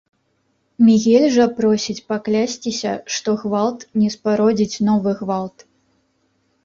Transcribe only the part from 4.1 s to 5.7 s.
спародзіць новы гвалт.